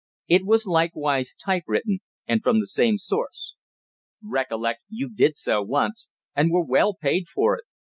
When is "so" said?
5.35-5.61